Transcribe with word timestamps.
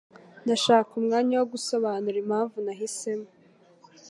Ndashaka 0.43 0.89
umwanya 0.99 1.33
wo 1.39 1.45
gusobanura 1.53 2.17
impamvu 2.23 2.57
nahisemo. 2.65 3.27